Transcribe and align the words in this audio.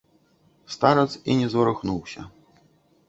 Старац 0.75 1.11
і 1.33 1.37
не 1.41 1.47
зварухнуўся. 1.55 2.21